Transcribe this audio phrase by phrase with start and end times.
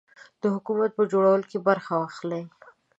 [0.41, 2.41] د حکومت په جوړولو کې برخه واخلي.